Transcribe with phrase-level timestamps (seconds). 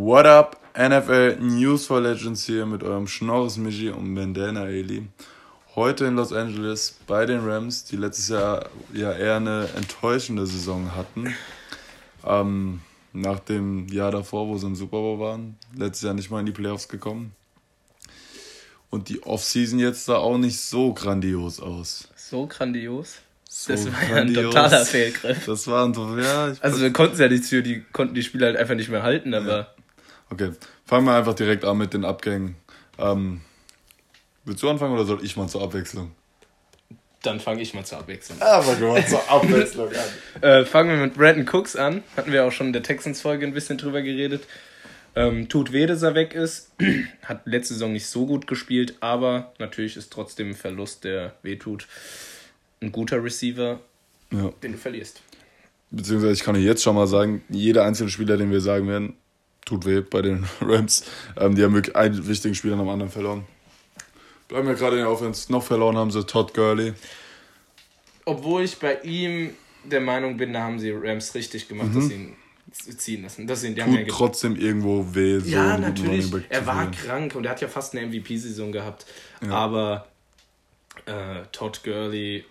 [0.00, 5.08] What up, NFL News for Legends hier mit eurem Schnorres Michi und Bandana Eli.
[5.74, 10.94] Heute in Los Angeles bei den Rams, die letztes Jahr ja eher eine enttäuschende Saison
[10.94, 11.34] hatten.
[12.24, 12.80] Ähm,
[13.12, 15.56] nach dem Jahr davor, wo sie im Super Bowl waren.
[15.76, 17.34] Letztes Jahr nicht mal in die Playoffs gekommen.
[18.90, 22.08] Und die Offseason jetzt sah auch nicht so grandios aus.
[22.14, 23.16] So grandios?
[23.48, 24.54] So das war ja ein grandios.
[24.54, 25.44] totaler Fehlgriff.
[25.44, 26.52] Das waren so, ja.
[26.60, 29.34] Also wir konnten ja nichts für, die konnten die Spieler halt einfach nicht mehr halten,
[29.34, 29.74] aber
[30.30, 30.52] Okay,
[30.84, 32.56] fangen wir einfach direkt an mit den Abgängen.
[32.98, 33.40] Ähm,
[34.44, 36.12] willst du anfangen oder soll ich mal zur Abwechslung?
[37.22, 38.40] dann fange ich mal zur Abwechslung.
[38.40, 40.40] Aber mal zur Abwechslung an.
[40.40, 42.04] Äh, fangen wir mit Brandon Cooks an.
[42.16, 44.44] Hatten wir auch schon in der Texans-Folge ein bisschen drüber geredet.
[45.16, 46.70] Ähm, tut weh, dass er weg ist.
[47.22, 51.88] Hat letzte Saison nicht so gut gespielt, aber natürlich ist trotzdem ein Verlust, der wehtut.
[52.80, 53.80] Ein guter Receiver,
[54.30, 55.20] Ja, den du verlierst.
[55.90, 59.16] beziehungsweise ich kann dir jetzt schon mal sagen, jeder einzelne Spieler, den wir sagen werden,
[59.68, 61.04] tut weh bei den Rams.
[61.36, 63.44] Ähm, die haben wirklich einen wichtigen Spieler nach dem anderen verloren.
[64.48, 65.52] Bleiben wir gerade in der Offense.
[65.52, 66.94] Noch verloren haben sie Todd Gurley.
[68.24, 72.14] Obwohl ich bei ihm der Meinung bin, da haben sie Rams richtig gemacht, dass sie
[72.14, 72.36] ihn
[72.98, 73.46] ziehen lassen.
[73.46, 75.38] Dass sie ihn, die haben Tut ja ge- trotzdem irgendwo weh.
[75.40, 76.30] So Ja, natürlich.
[76.48, 79.06] Er war krank und er hat ja fast eine MVP-Saison gehabt.
[79.48, 80.08] Aber
[81.06, 82.44] äh, Todd Gurley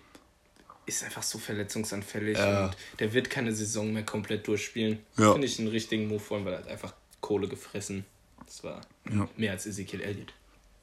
[0.86, 2.66] ist einfach so verletzungsanfällig Ja.
[2.68, 5.00] und der wird keine Saison mehr komplett durchspielen.
[5.18, 5.32] Ja.
[5.34, 6.94] Finde ich einen richtigen Move von, weil er hat einfach
[7.28, 8.06] Kohle gefressen.
[8.46, 8.80] Das war
[9.14, 9.28] Ja.
[9.36, 10.34] mehr als Ezekiel Elliott.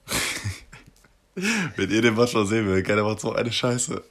[1.77, 4.05] Wenn ihr den manchmal sehen will, keiner macht so eine Scheiße.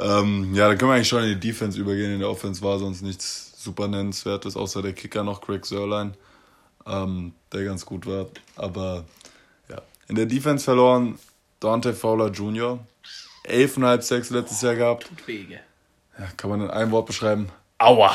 [0.00, 2.12] ähm, ja, dann können wir eigentlich schon in die Defense übergehen.
[2.12, 6.14] In der Offense war sonst nichts super nennenswertes, außer der Kicker noch Craig Sörlein,
[6.86, 8.26] ähm, der ganz gut war.
[8.56, 9.04] Aber
[9.70, 11.18] ja, in der Defense verloren
[11.60, 12.78] Dante Fowler Jr.
[13.44, 15.06] 11,5 Sacks letztes Jahr gehabt.
[15.06, 15.60] Tut Wege.
[16.18, 17.48] Ja, kann man in einem Wort beschreiben.
[17.78, 18.12] Aua.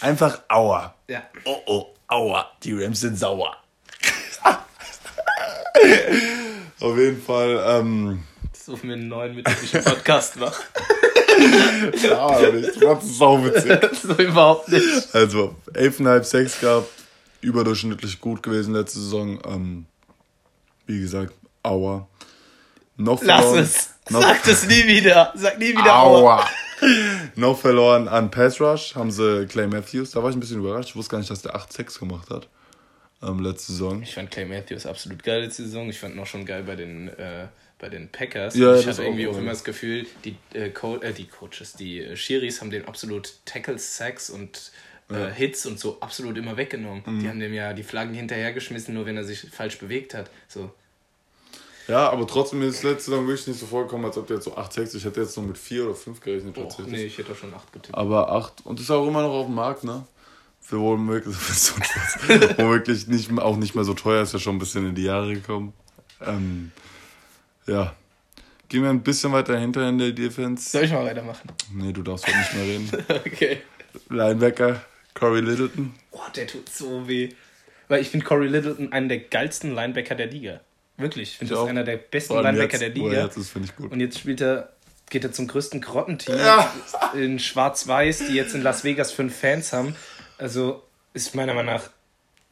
[0.00, 0.94] Einfach Aua.
[1.08, 1.22] Ja.
[1.44, 2.50] Oh oh, aua.
[2.62, 3.56] Die Rams sind sauer.
[6.80, 10.62] Auf jeden Fall, ähm, So für einen neuen mittelischen Podcast machen.
[12.02, 12.82] Ja, nicht.
[12.82, 13.72] Das ist sauwitzig.
[14.02, 15.14] so überhaupt nicht.
[15.14, 16.88] Also, 11,5 Sacks gehabt,
[17.40, 19.38] überdurchschnittlich gut gewesen letzte Saison.
[19.46, 19.86] Ähm,
[20.86, 22.06] wie gesagt, aua.
[22.96, 23.90] Noch Lass verloren, es.
[24.08, 25.32] Noch, Sag das nie wieder.
[25.34, 26.36] Sag nie wieder Aua.
[26.38, 26.48] aua.
[27.36, 30.10] noch verloren an Pass Rush, haben sie Clay Matthews.
[30.10, 30.90] Da war ich ein bisschen überrascht.
[30.90, 32.48] Ich wusste gar nicht, dass der 8 Sacks gemacht hat.
[33.22, 34.02] Ähm, letzte Saison.
[34.02, 35.88] Ich fand Clay Matthews absolut geil letzte Saison.
[35.88, 37.46] Ich fand ihn auch schon geil bei den, äh,
[37.78, 38.54] bei den Packers.
[38.56, 39.38] Ja, ich hatte irgendwie auch ja.
[39.38, 43.34] immer das Gefühl, die, äh, Co äh, die Coaches, die äh, Schiris haben den absolut
[43.46, 44.70] Tackles, Sacks und
[45.10, 47.02] äh, Hits und so absolut immer weggenommen.
[47.06, 47.20] Mhm.
[47.20, 50.30] Die haben dem ja die Flaggen hinterhergeschmissen, nur wenn er sich falsch bewegt hat.
[50.48, 50.70] So.
[51.88, 54.56] Ja, aber trotzdem ist letzte Saison wirklich nicht so vorgekommen, als ob der jetzt so
[54.56, 54.94] 8 Sacks.
[54.94, 56.92] Ich hätte jetzt nur mit 4 oder 5 gerechnet tatsächlich.
[56.92, 57.94] nee, ich hätte schon 8 getippt.
[57.96, 58.66] Aber 8.
[58.66, 60.04] Und ist auch immer noch auf dem Markt, ne?
[60.60, 61.74] Für womöglich, so
[62.56, 65.34] womöglich nicht, auch nicht mehr so teuer, ist ja schon ein bisschen in die Jahre
[65.34, 65.72] gekommen.
[66.20, 66.72] Ähm,
[67.66, 67.94] ja.
[68.68, 70.70] Gehen wir ein bisschen weiter hinter in der Defense.
[70.70, 71.52] Soll ich mal weitermachen?
[71.72, 72.90] Nee, du darfst heute nicht mehr reden.
[73.26, 73.58] okay.
[74.08, 75.94] Linebacker, Corey Littleton.
[76.10, 77.28] Boah, der tut so weh.
[77.86, 80.60] Weil ich finde Corey Littleton einen der geilsten Linebacker der Liga.
[80.98, 81.32] Wirklich.
[81.32, 81.68] Ich finde Ich das auch.
[81.68, 83.24] einer der besten Vor Linebacker jetzt, der er Liga.
[83.24, 83.92] jetzt ist, finde ich gut.
[83.92, 84.72] Und jetzt spielt er,
[85.10, 86.72] geht er zum größten Grottenteam Ja.
[87.14, 89.94] in Schwarz-Weiß, die jetzt in Las Vegas fünf Fans haben.
[90.38, 90.82] Also
[91.14, 91.90] ist meiner Meinung nach.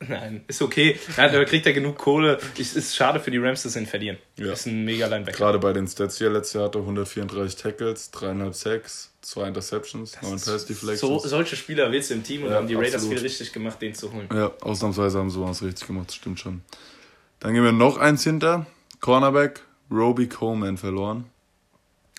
[0.07, 0.99] Nein, ist okay.
[1.17, 2.39] Ja, da kriegt er genug Kohle.
[2.59, 4.19] Es ist schade für die Rams, dass sie ihn verlieren.
[4.37, 4.53] Ja.
[4.53, 5.37] Ist ein mega Linebacker.
[5.39, 10.19] Gerade bei den Stats hier, letztes Jahr hatte er 134 Tackles, 3,5 Sacks, 2 Interceptions,
[10.21, 11.23] 9 Pass So, Deflections.
[11.23, 13.15] solche Spieler willst du im Team und Ja, haben die Raiders absolut.
[13.19, 14.29] viel richtig gemacht, den zu holen.
[14.35, 16.61] Ja, ausnahmsweise haben sie was richtig gemacht, das stimmt schon.
[17.45, 18.65] Dann gehen wir noch eins hinter.
[19.01, 19.61] Cornerback,
[19.91, 21.27] Roby Coleman verloren.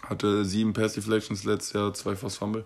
[0.04, 2.64] Hatte sieben Pass Deflections letztes Jahr, zwei Force Fumble.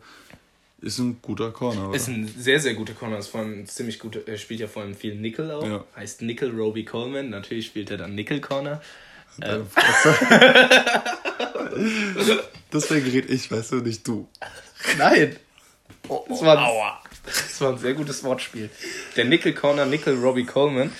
[0.81, 1.95] Ist ein guter Corner, oder?
[1.95, 3.17] Ist ein sehr, sehr guter Corner.
[3.17, 4.27] Ist vor allem ziemlich gut.
[4.27, 5.65] Er spielt ja vor allem viel Nickel auch.
[5.65, 5.85] Ja.
[5.95, 7.29] Heißt Nickel Roby Coleman.
[7.29, 8.81] Natürlich spielt er dann Nickel Corner.
[9.41, 9.65] Ähm,
[12.73, 14.27] Deswegen rede ich, weißt du, nicht du.
[14.97, 15.37] Nein!
[16.27, 18.69] Das war, ein, das war ein sehr gutes Wortspiel.
[19.15, 20.91] Der Nickel Corner, Nickel Robbie Coleman,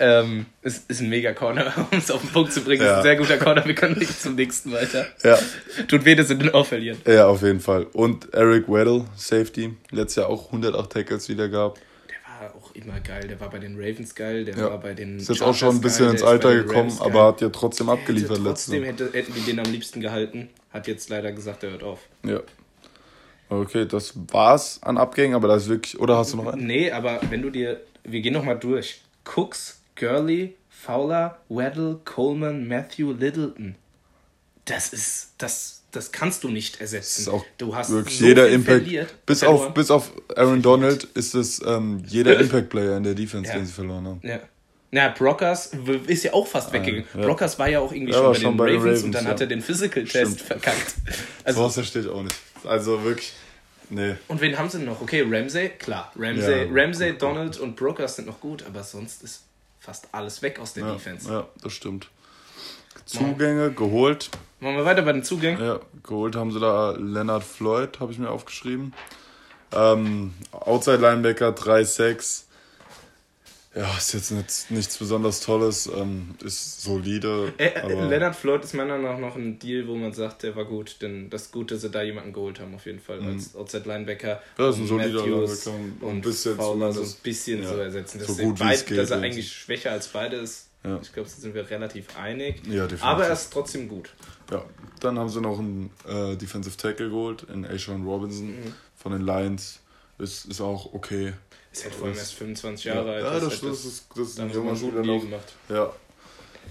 [0.00, 2.82] ähm, ist, ist ein mega Corner, um es auf den Punkt zu bringen.
[2.82, 2.96] Ist Ja.
[2.98, 3.64] ein sehr guter Corner.
[3.66, 5.06] Wir können nicht zum nächsten weiter.
[5.24, 5.38] Ja.
[5.88, 6.98] Tut weh, dass sie den auch verlieren.
[7.06, 7.84] Ja, auf jeden Fall.
[7.92, 9.74] Und Eric Weddle, Safety.
[9.90, 11.80] Letztes Jahr auch 108 Tackles wieder gehabt.
[12.08, 13.26] Der war auch immer geil.
[13.28, 14.44] Der war bei den Ravens geil.
[14.44, 14.70] Der Ja.
[14.70, 15.18] war bei den.
[15.18, 17.22] Ist jetzt auch schon ein bisschen geil, ins ist Alter gekommen, Rams aber geil.
[17.24, 18.92] hat ja trotzdem abgeliefert letztes trotzdem Jahr.
[18.92, 20.48] hätte, hätten die den am liebsten gehalten.
[20.72, 22.00] Hat jetzt leider gesagt, er hört auf.
[22.24, 22.40] Ja.
[23.50, 25.98] Okay, das war's an Abgängen, aber da ist wirklich.
[25.98, 26.66] Oder hast du noch einen?
[26.66, 27.80] Nee, aber wenn du dir.
[28.04, 29.00] Wir gehen nochmal durch.
[29.34, 33.74] Cooks, Gurley, Fowler, Weddle, Coleman, Matthew, Littleton.
[34.64, 37.22] das ist, das, das kannst du nicht ersetzen.
[37.22, 38.82] ist auch du hast wirklich so jeder Impact.
[38.82, 43.50] verliert, bis, auf, bis auf Aaron Donald ist es ähm, jeder Impact-Player in der Defense,
[43.50, 43.56] Ja.
[43.58, 44.20] den sie verloren haben.
[44.22, 44.40] Ja.
[44.90, 45.72] Na, Brockers
[46.06, 47.04] ist ja auch fast weggegangen.
[47.14, 47.20] ja.
[47.20, 49.12] Brockers war ja auch irgendwie Ja, schon, bei, schon den bei den Ravens, und Ravens,
[49.16, 49.30] dann ja.
[49.32, 50.94] hat er den Physical-Test verkackt.
[51.44, 52.34] Also, das verstehe ich auch nicht.
[52.64, 53.32] Also wirklich,
[53.90, 54.14] nee.
[54.28, 55.00] und wen haben sie noch?
[55.00, 56.12] Okay, Ramsey, klar.
[56.16, 56.68] Ramsey.
[56.70, 59.44] Ramsey, Donald und Brokers sind noch gut, aber sonst ist
[59.88, 61.32] fast alles weg aus der Ja, Defense.
[61.32, 62.10] ja, das stimmt.
[63.06, 64.28] Zugänge geholt.
[64.60, 65.64] Machen wir weiter bei den Zugängen.
[65.64, 68.92] Ja, geholt haben sie da Leonard Floyd, habe ich mir aufgeschrieben.
[69.72, 72.44] Ähm, Outside Linebacker 3-6.
[73.78, 77.52] Ja, ist jetzt nicht, nichts besonders Tolles, ähm, ist solide.
[77.58, 80.56] Äh, äh, Leonard Floyd ist meiner Meinung nach noch ein Deal, wo man sagt, der
[80.56, 83.54] war gut, denn das Gute, dass sie da jemanden geholt haben, auf jeden Fall, als
[83.54, 84.42] Outside Linebacker.
[84.56, 84.62] Mhm.
[84.64, 87.76] Ja, ist ein solider Linebacker und und ein bisschen Fowler so ein bisschen ja, so
[87.76, 88.20] ersetzen.
[88.20, 90.66] so Dass, gut beid, geht, dass er eigentlich schwächer als beide ist.
[90.84, 90.98] Ja.
[91.02, 92.56] Ich glaube, da sind wir relativ einig.
[92.66, 93.04] Ja, definitiv.
[93.04, 94.10] Aber er ist trotzdem gut.
[94.50, 94.64] Ja,
[95.00, 98.72] dann haben sie noch einen äh, Defensive Tackle geholt in Ashawn Robinson Mhm.
[98.96, 99.80] von den Lions.
[100.18, 101.32] Ist, ist auch okay.
[101.72, 103.24] Ist halt vor allem erst 25 Jahre alt.
[103.24, 105.20] Ja, das, halt das, ist, das ist ein junger Deal noch.
[105.20, 105.54] gemacht.
[105.68, 105.92] Ja.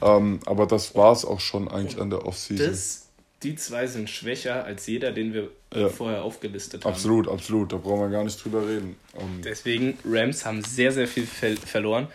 [0.01, 2.67] Ähm, aber das war es auch schon eigentlich an der Offseason.
[2.67, 3.07] Das,
[3.43, 5.89] die zwei sind schwächer als jeder, den wir Ja.
[5.89, 6.91] vorher aufgelistet haben.
[6.93, 7.71] Absolut, absolut.
[7.71, 8.95] Da brauchen wir gar nicht drüber reden.
[9.17, 12.07] Ähm, Deswegen, Rams haben sehr, sehr viel ver verloren.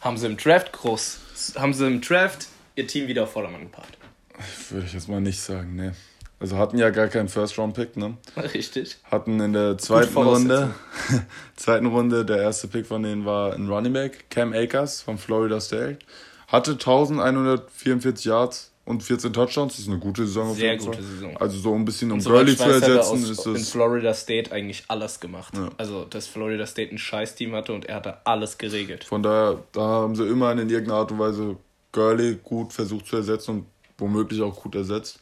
[0.00, 1.18] Haben sie im Draft groß,
[1.56, 2.46] haben sie im Draft
[2.76, 3.96] ihr Team wieder auf Vordermann gebracht.
[4.70, 5.96] Würde ich jetzt mal nicht sagen, ne.
[6.38, 8.18] Also hatten ja gar keinen First-Round-Pick, ne?
[8.36, 8.98] Richtig.
[9.04, 10.14] Hatten in der zweiten.
[10.14, 10.74] Runde,
[11.56, 15.60] zweiten Runde, der erste Pick von denen war ein Running Back, Cam Akers von Florida
[15.60, 15.98] State.
[16.48, 19.72] Hatte 1144 Yards und 14 Touchdowns.
[19.72, 21.06] Das ist eine gute Saison auf Sehr jeden gute Fall.
[21.06, 21.36] Saison.
[21.38, 23.70] Also so ein bisschen um Gurley zu er ersetzen, aus, ist in das.
[23.70, 25.54] Florida State eigentlich alles gemacht.
[25.56, 25.70] Ja.
[25.76, 29.04] Also, dass Florida State ein Scheiß-Team hatte und er hatte alles geregelt.
[29.04, 31.56] Von daher, da haben sie immerhin in irgendeiner Art und Weise
[31.92, 33.66] Gurley gut versucht zu ersetzen und
[33.98, 35.18] womöglich auch gut ersetzt.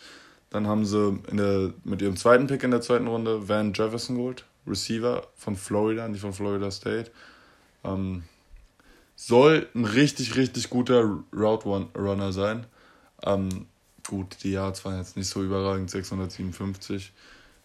[0.54, 4.44] Dann haben sie der, mit ihrem zweiten Pick in der zweiten Runde Van Jefferson geholt,
[4.68, 7.10] Receiver von Florida, nicht von Florida State.
[7.82, 8.22] Ähm,
[9.16, 12.66] soll ein richtig, richtig guter Route Run- Runner sein.
[13.24, 13.66] Ähm,
[14.06, 17.12] gut, die Yards waren jetzt nicht so überragend, 657.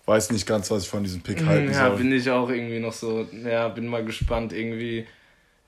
[0.07, 1.97] Weiß nicht ganz, was ich von diesem Pick halten Ja, soll.
[1.97, 4.51] bin ich auch irgendwie noch so, ja, bin mal gespannt.
[4.51, 5.05] Irgendwie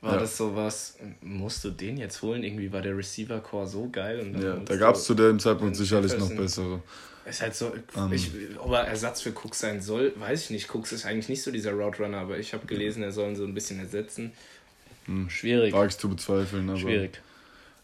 [0.01, 0.19] war Ja.
[0.21, 2.43] das sowas, musst du den jetzt holen?
[2.43, 4.35] Irgendwie war der Receiver-Core so geil.
[4.41, 6.81] Ja, da gab es zu dem Zeitpunkt sicherlich noch bessere.
[7.25, 8.11] Ist halt so, Ähm.
[8.11, 10.73] ich, ob er Ersatz für Cooks sein soll, weiß ich nicht.
[10.73, 13.35] Cooks ist eigentlich nicht so dieser Route Runner, aber ich habe gelesen, er soll ihn
[13.35, 14.31] so ein bisschen ersetzen.
[15.27, 15.73] Schwierig.
[15.73, 16.69] Wage ich zu bezweifeln.
[16.69, 17.19] Aber Schwierig.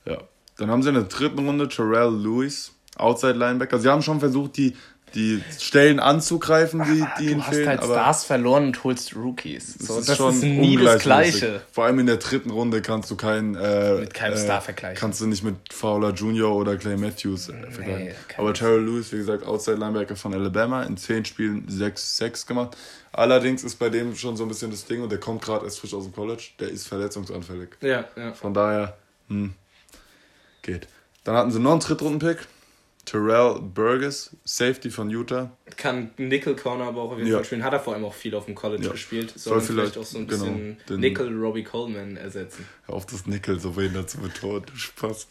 [0.06, 0.24] Ja.
[0.58, 3.80] Dann haben sie in der dritten Runde Terrell Lewis, Outside Linebacker.
[3.80, 4.76] Sie haben schon versucht, die,
[5.16, 7.70] die Stellen anzugreifen, die, die ihnen du hast fehlen.
[7.70, 9.76] halt aber Stars verloren und holst Rookies.
[9.80, 11.02] So, es das ist nie das.
[11.02, 11.62] Gleiche.
[11.72, 14.98] Vor allem in der dritten Runde kannst du keinen äh, Mit keinem äh, Star vergleichen.
[15.00, 16.54] Kannst du nicht mit Fowler Jr.
[16.54, 18.14] oder Clay Matthews äh, vergleichen.
[18.38, 22.78] Aber Terrell Lewis, wie gesagt, Outside Linebacker von Alabama, in zehn Spielen 6-6 gemacht.
[23.14, 25.80] Allerdings ist bei dem schon so ein bisschen das Ding und der kommt gerade erst
[25.80, 27.70] frisch aus dem College, der ist verletzungsanfällig.
[27.82, 28.34] Ja, ja.
[28.34, 28.98] Von daher,
[29.30, 29.54] hm,
[30.62, 30.88] geht.
[31.24, 32.38] Dann hatten sie noch einen Drittrunden-Pick.
[33.08, 35.50] Terrell Burgess, Safety von Utah.
[35.78, 37.38] Kann Nickel Corner aber auch auf jeden Ja.
[37.38, 37.64] Fall spielen.
[37.64, 38.92] Hat er vor allem auch viel auf dem College Ja.
[38.92, 39.32] gespielt.
[39.36, 42.66] Soll Soll, vielleicht, vielleicht- auch so ein genau, bisschen den- Nickel Robbie Coleman ersetzen.
[42.88, 44.66] Auf das Nickel so behindert zu betonen.
[44.76, 45.28] Spaß.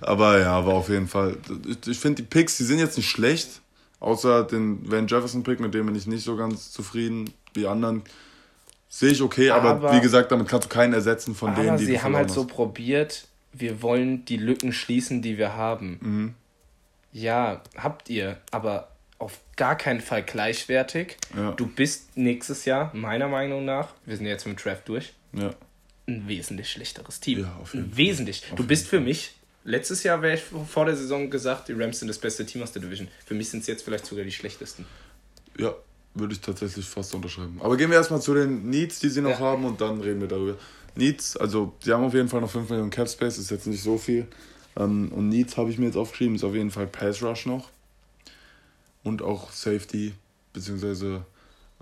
[0.00, 1.36] Aber ja, aber auf jeden Fall.
[1.68, 3.60] Ich, ich finde die Picks, die sind jetzt nicht schlecht.
[3.98, 7.34] Außer den Van Jefferson Pick, mit dem bin ich nicht so ganz zufrieden.
[7.56, 8.02] Die anderen
[8.88, 11.78] sehe ich okay, aber, Aber- wie gesagt, damit kannst du keinen ersetzen von denen, Aber
[11.78, 15.98] die sie haben halt so verloren probiert, wir wollen die Lücken schließen, die wir haben.
[16.00, 16.34] Mhm.
[17.12, 18.88] Ja, habt ihr, aber
[19.18, 21.16] auf gar keinen Fall gleichwertig.
[21.36, 21.52] Ja.
[21.52, 25.12] Du bist nächstes Jahr, meiner Meinung nach, wir sind jetzt mit dem Draft durch.
[25.32, 25.50] Ja.
[26.08, 27.40] ein wesentlich schlechteres Team.
[27.40, 27.98] Ja, auf jeden ein Fall.
[27.98, 28.42] wesentlich.
[28.56, 29.32] du jeden bist für mich,
[29.64, 32.72] letztes Jahr wäre ich vor der Saison gesagt, die Rams sind das beste Team aus
[32.72, 33.08] der Division.
[33.26, 34.86] Für mich sind es jetzt vielleicht sogar die schlechtesten.
[35.58, 35.74] Ja,
[36.14, 37.60] würde ich tatsächlich fast unterschreiben.
[37.62, 39.38] Aber gehen wir erstmal zu den Needs, die sie noch Ja.
[39.40, 40.56] haben und dann reden wir darüber.
[40.96, 43.82] Needs, also sie haben auf jeden Fall noch 5 Millionen Cap Space, ist jetzt nicht
[43.82, 44.26] so viel.
[44.80, 47.68] Ähm, und Needs habe ich mir jetzt aufgeschrieben, ist auf jeden Fall Pass Rush noch.
[49.02, 50.14] Und auch Safety,
[50.52, 51.24] beziehungsweise,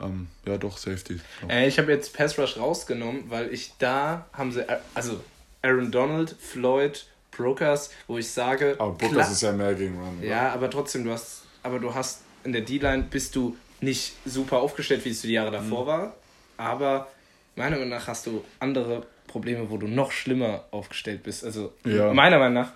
[0.00, 1.18] ähm, ja doch, Safety.
[1.48, 4.64] Äh, ich habe jetzt Pass Rush rausgenommen, weil ich da haben sie,
[4.94, 5.20] also
[5.62, 10.18] Aaron Donald, Floyd, Brokers, wo ich sage, Aber Booker klar- ist ja mehr gegen Run.
[10.18, 10.26] oder?
[10.26, 14.58] Ja, aber trotzdem, du hast, aber du hast in der D-Line bist du nicht super
[14.58, 15.86] aufgestellt, wie es die Jahre davor Mhm.
[15.88, 16.14] war.
[16.56, 17.08] Aber
[17.54, 21.44] meiner Meinung nach hast du andere Probleme, wo du noch schlimmer aufgestellt bist.
[21.44, 22.12] Also Ja.
[22.12, 22.72] meiner Meinung nach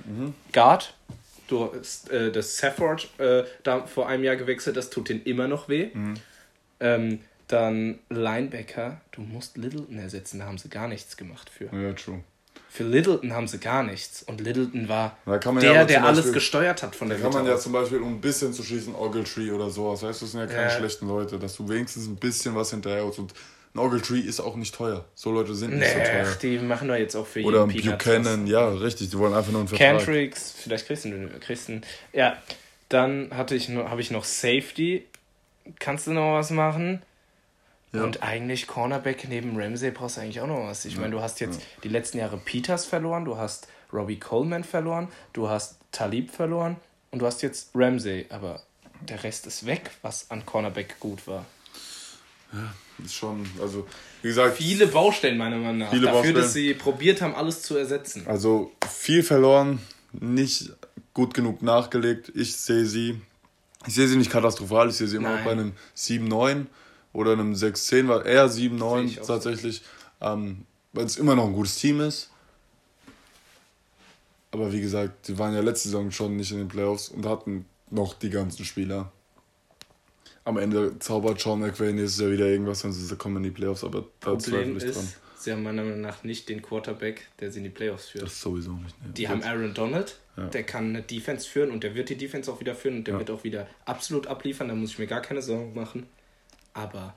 [0.52, 0.94] Guard.
[1.49, 5.49] Du hast äh, das Safford äh, da vor einem Jahr gewechselt, das tut denen immer
[5.49, 5.88] noch weh.
[5.92, 6.14] Mhm.
[6.80, 7.18] Ähm,
[7.49, 11.64] dann Linebacker, du musst Littleton ersetzen, da haben sie gar nichts gemacht für.
[11.76, 12.21] Ja, true.
[12.71, 14.23] Für Littleton haben sie gar nichts.
[14.23, 17.32] Und Littleton war der, ja der zum alles Beispiel- gesteuert hat von der Da kann
[17.35, 20.02] man ja zum Beispiel, um ein bisschen zu schießen, Ogletree oder sowas.
[20.02, 20.71] Weißt du, das sind ja keine Ja.
[20.71, 23.18] schlechten Leute, dass du wenigstens ein bisschen was hinterher holst.
[23.18, 23.35] Und
[23.80, 25.04] Ogletree ist auch nicht teuer.
[25.14, 26.26] So Leute sind nicht so Nee, teuer.
[26.30, 29.32] ach, die machen doch jetzt auch für Oder ein jeden Buchanan, ja, richtig, die wollen
[29.34, 29.96] einfach nur einen Vertrag.
[29.98, 31.80] Cantrix, vielleicht kriegst du du-
[32.12, 32.36] Ja,
[32.90, 35.06] dann hatte ich noch, habe ich noch Safety.
[35.78, 37.00] Kannst du noch was machen?
[37.92, 38.04] Ja.
[38.04, 40.84] Und eigentlich Cornerback neben Ramsey brauchst du eigentlich auch noch was.
[40.86, 45.08] Ich meine, du hast jetzt die letzten Jahre Peters verloren, du hast Robbie Coleman verloren,
[45.34, 46.76] du hast Talib verloren
[47.10, 48.26] und du hast jetzt Ramsey.
[48.30, 48.62] Aber
[49.02, 51.44] der Rest ist weg, was an Cornerback gut war.
[53.04, 53.87] Ist schon, also,
[54.21, 55.90] wie gesagt, Viele Baustellen meiner Meinung nach.
[55.90, 56.37] Viele Dafür, Baustellen.
[56.37, 58.25] dass sie probiert haben, alles zu ersetzen.
[58.26, 59.80] also viel verloren,
[60.12, 60.71] nicht
[61.14, 62.30] gut genug nachgelegt.
[62.35, 63.21] Ich sehe sie,
[63.87, 66.66] ich sehe sie nicht katastrophal, ich sehe sie immer noch bei einem 7-9
[67.12, 69.32] oder einem 6-10, weil eher Sehe 7-9 ich auch so.
[69.35, 69.82] tatsächlich,
[70.21, 72.30] ähm, weil es immer noch ein gutes Team ist.
[74.50, 77.64] Aber wie gesagt, die waren ja letzte Saison schon nicht in den Playoffs und hatten
[77.90, 79.11] noch die ganzen Spieler.
[80.44, 83.84] Am Ende zaubert Sean McVay nächstes Jahr wieder irgendwas und sie kommen in die Playoffs,
[83.84, 85.08] aber da zweifle ich dran.
[85.37, 88.25] sie haben meiner Meinung nach nicht den Quarterback, der sie in die Playoffs führt.
[88.25, 89.00] Das sowieso nicht.
[89.04, 89.12] Ne.
[89.12, 90.46] Die haben Aaron Donald, Ja.
[90.49, 93.14] der kann eine Defense führen und der wird die Defense auch wieder führen und der
[93.14, 93.18] Ja.
[93.20, 96.06] wird auch wieder absolut abliefern, da muss ich mir gar keine Sorgen machen.
[96.75, 97.16] Aber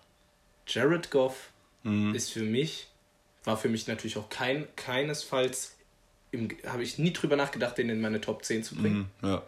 [0.68, 1.50] Jared Goff
[1.84, 2.14] Mhm.
[2.14, 2.88] ist für mich,
[3.44, 5.76] war für mich natürlich auch kein, keinesfalls,
[6.68, 9.10] habe ich nie drüber nachgedacht, den in meine Top 10 zu bringen.
[9.22, 9.44] Mhm, ja.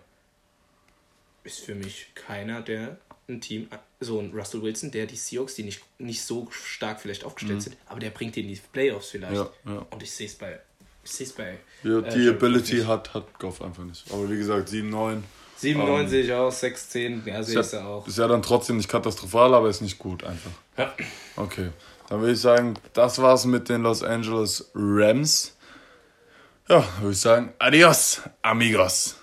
[1.43, 2.97] Ist für mich keiner, der
[3.29, 3.67] ein Team,
[3.99, 7.77] so ein Russell Wilson, der die Seahawks, die nicht, nicht so stark vielleicht aufgestellt sind,
[7.87, 9.33] aber der bringt die in die Playoffs vielleicht.
[9.33, 9.71] Mhm.
[9.71, 9.85] Ja, ja.
[9.89, 10.59] Und ich sehe es bei,
[11.03, 14.05] ich sehe es bei Ja, äh, die Ability hat, hat Goff einfach nicht.
[14.11, 15.21] Aber wie gesagt, 7-9
[15.57, 18.07] 7, 9 Ähm, sehe ich auch, 6, 10, ja, sehe ich ja, auch.
[18.07, 20.51] ist ja dann trotzdem nicht katastrophal, aber ist nicht gut einfach.
[20.77, 20.93] Ja.
[21.35, 21.71] Okay,
[22.09, 25.57] dann würde ich sagen, das war's mit den Los Angeles Rams.
[26.69, 29.16] Ja, würde ich sagen, adios, amigos.